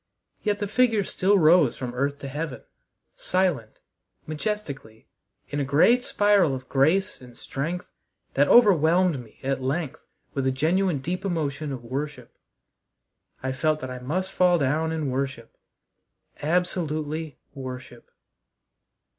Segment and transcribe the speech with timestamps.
[0.41, 2.63] Yet the figures still rose from earth to heaven,
[3.15, 3.81] silent,
[4.25, 5.07] majestically,
[5.49, 7.85] in a great spiral of grace and strength
[8.33, 10.03] that overwhelmed me at length
[10.33, 12.35] with a genuine deep emotion of worship.
[13.43, 15.55] I felt that I must fall down and worship
[16.41, 18.09] absolutely worship.